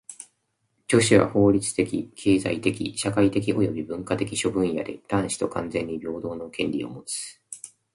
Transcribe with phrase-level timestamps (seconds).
[0.87, 7.39] 女子は法律的・経済的・社会的および文化的諸分野で男子と完全に平等の権利をもつ。